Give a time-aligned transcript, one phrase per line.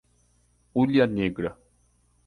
[0.73, 1.53] Hulha Negra